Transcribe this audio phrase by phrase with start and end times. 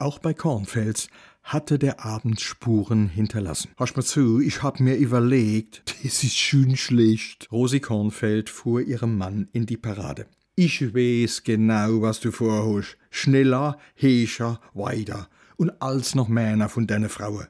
[0.00, 1.08] Auch bei Kornfels
[1.42, 3.72] hatte der Abend Spuren hinterlassen.
[3.76, 7.46] Hörst mal zu, ich hab mir überlegt, das ist schön schlecht.
[7.52, 10.26] Rosi Kornfeld fuhr ihrem Mann in die Parade.
[10.56, 12.96] Ich weiß genau, was du vorhast.
[13.10, 15.28] Schneller, hescher, weiter.
[15.58, 17.42] Und als noch meiner von deiner Frau.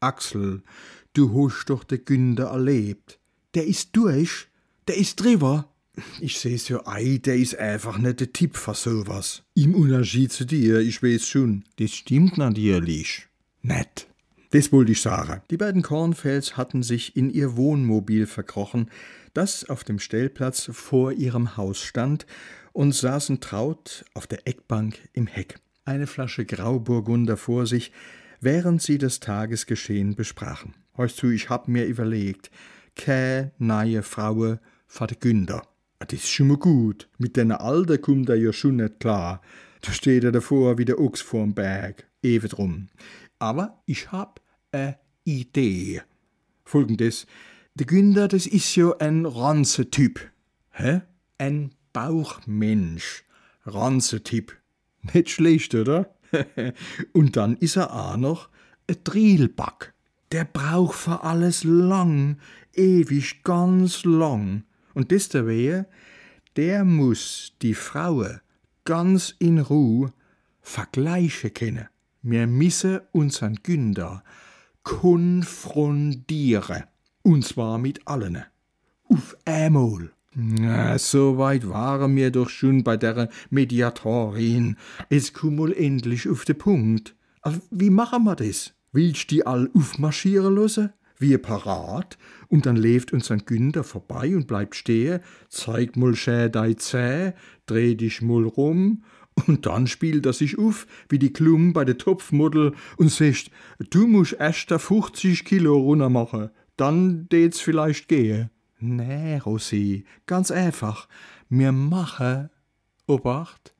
[0.00, 0.62] Axel,
[1.12, 3.20] du hast doch den Günther erlebt.
[3.52, 4.48] Der ist durch,
[4.86, 5.70] der ist drüber.
[6.20, 9.42] Ich seh's ja ei, der ist einfach nicht der Tipp für sowas.
[9.54, 11.64] Im Unterschied zu dir, ich weiß schon.
[11.76, 13.26] Das stimmt natürlich.
[13.62, 14.06] Nett.
[14.50, 15.42] Das wollte ich sagen.
[15.50, 18.90] Die beiden Kornfels hatten sich in ihr Wohnmobil verkrochen,
[19.34, 22.26] das auf dem Stellplatz vor ihrem Haus stand,
[22.72, 27.92] und saßen traut auf der Eckbank im Heck, eine Flasche Grauburgunder vor sich,
[28.40, 30.74] während sie das Tagesgeschehen besprachen.
[30.94, 32.50] Hörst zu, ich hab mir überlegt,
[32.94, 34.60] kä neue Fraue
[35.00, 35.62] de Günder.
[35.98, 37.08] Das ist schon mal gut.
[37.18, 39.42] Mit deiner Alter kommt er ja schon nicht klar.
[39.80, 42.06] Da steht er davor wie der Ochs vorm Berg.
[42.22, 42.88] Ewig drum.
[43.38, 44.40] Aber ich hab
[44.72, 46.02] a Idee.
[46.64, 47.26] Folgendes.
[47.74, 50.20] Der Günther, das ist ja ein Ranzetyp.
[50.70, 51.02] Hä?
[51.38, 53.24] Ein Bauchmensch.
[53.64, 54.56] Ranzetyp.
[55.12, 56.14] Nicht schlecht, oder?
[57.12, 58.48] Und dann ist er auch noch
[58.88, 59.94] ein Drielback.
[60.32, 62.38] Der braucht für alles lang,
[62.74, 64.64] ewig ganz lang.
[64.94, 65.86] Und das der Wehe,
[66.56, 68.40] der muss die Frauen
[68.84, 70.12] ganz in Ruhe
[70.60, 71.88] vergleichen können.
[72.22, 74.22] Wir müssen unseren Günder
[74.82, 76.84] konfrontieren.
[77.22, 78.44] Und zwar mit allen.
[79.04, 80.10] Auf einmal.
[80.34, 84.76] Na, so weit waren wir doch schon bei der Mediatorin.
[85.10, 87.16] Es kommt wohl endlich auf den Punkt.
[87.40, 88.72] Aber wie machen wir das?
[88.92, 90.92] Willst die all aufmarschieren lassen?
[91.18, 92.16] Wir parat,
[92.48, 97.32] und dann lebt unser Günther vorbei und bleibt stehen, zeigt mal schä dei Zäh,
[97.66, 99.02] dreh dich mal rum,
[99.46, 103.50] und dann spielt er sich auf, wie die Klum bei der Topfmuddel und sagt,
[103.90, 108.50] du musst erst da 50 Kilo runter machen, dann tät's vielleicht gehen.
[108.80, 111.08] Nee, Rosi, ganz einfach.
[111.48, 112.50] Wir machen,
[113.06, 113.74] Obacht,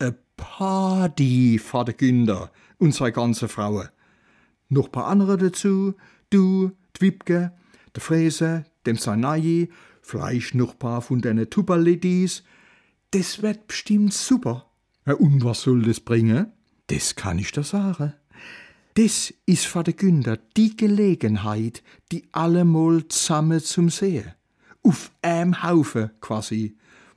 [0.00, 3.88] a Party vor de Günder und sei ganze Frauen.
[4.68, 5.94] Noch paar andere dazu,
[6.30, 7.52] du, Dwibke,
[7.94, 9.70] der Fräse, dem Sanayi,
[10.02, 12.44] vielleicht noch paar von deine Tupperladies.
[13.10, 14.70] Das wird bestimmt super.
[15.06, 16.52] Und was soll das bringen?
[16.88, 18.14] Das kann ich dir sagen.
[18.94, 21.82] Das ist für de Günder die Gelegenheit,
[22.12, 24.32] die allemal zusammen zum Sehen.
[24.82, 26.76] Auf einem Haufen quasi.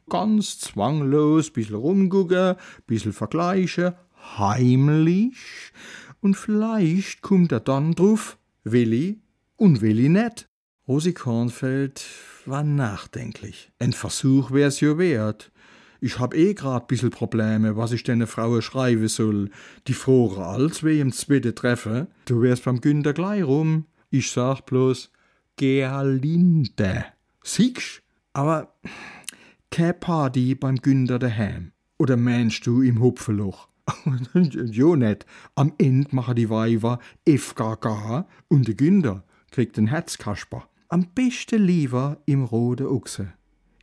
[0.10, 2.56] Ganz zwanglos, bissl rumgucken,
[2.88, 3.94] bissl vergleichen,
[4.38, 5.36] heimlich.
[6.22, 9.20] Und vielleicht kommt er dann drauf, Willi
[9.58, 10.48] und Willi net.
[10.88, 12.06] Rosi Kornfeld
[12.46, 13.72] war nachdenklich.
[13.80, 15.52] Ein Versuch wär's ja wert.
[16.00, 19.50] Ich hab eh grad bissel Probleme, was ich deine Frau schreiben soll.
[19.88, 22.08] Die frohe als wir im zweite treffen.
[22.26, 23.86] Du wärst beim Günther gleich rum.
[24.12, 25.12] Ich sag bloß
[25.58, 27.06] Gerlinde.
[27.44, 28.04] Siegst?
[28.34, 28.76] Aber
[29.72, 31.72] keine Party beim Günther daheim.
[31.98, 33.68] Oder meinst du im Hupfeloch?
[34.36, 35.26] jo net.
[35.56, 40.68] Am End machen die Weiber FKK und der Günther kriegt den Herzkasper.
[40.90, 43.34] Am besten lieber im rote Ochse.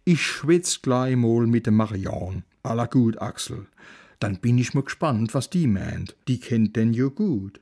[0.04, 2.44] Ich schwitz gleich mal mit dem Marian.
[2.62, 3.66] Aller gut, Axel.
[4.20, 6.16] Dann bin ich mal gespannt, was die meint.
[6.28, 7.60] Die kennt den jo gut.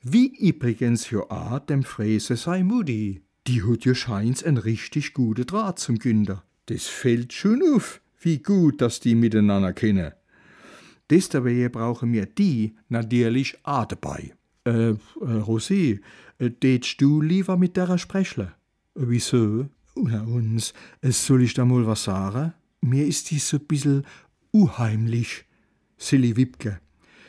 [0.00, 3.22] Wie übrigens jo a dem Fräse sei Mutti.
[3.46, 6.44] Die hat jo scheins ein richtig gute Draht zum Günther.
[6.66, 10.12] Das fällt schon auf, wie gut, dass die miteinander kennen.
[11.10, 14.34] Des dabei brauchen wir die natürlich auch dabei.
[14.68, 14.96] Äh, äh
[15.46, 16.00] Rosi,
[16.38, 18.52] äh, tätst du lieber mit der sprechle?
[18.94, 19.66] Wieso?
[19.94, 22.52] Na uns, soll ich da mal was sagen?
[22.82, 24.02] Mir ist die so bissel
[24.50, 25.46] unheimlich.
[25.96, 26.80] Silly Wipke.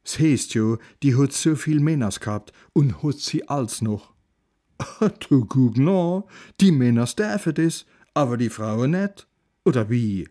[0.03, 4.13] S heißt jo, die hat so viel Männers gehabt und hat sie als noch.
[5.29, 6.27] du guck no,
[6.59, 9.27] die Männers dürfen das, aber die Frauen net.
[9.63, 10.27] Oder wie?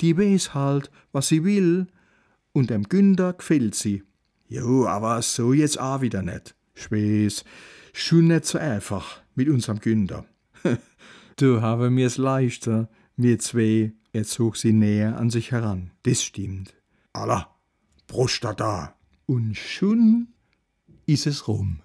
[0.00, 1.86] Die weiß halt, was sie will,
[2.52, 4.02] und dem Günther gefällt sie.
[4.50, 6.56] Jo, aber so jetzt auch wieder net.
[6.74, 7.44] Schwes,
[7.92, 10.26] schon net so einfach mit unserem Günther.
[11.36, 13.92] du habe mir's leichter, mir zwei.
[14.12, 15.92] Er zog sie näher an sich heran.
[16.02, 16.74] Das stimmt.
[17.12, 17.54] Allah,
[18.08, 18.96] Brust da.
[19.26, 20.26] Und schon
[21.06, 21.82] ist es rum.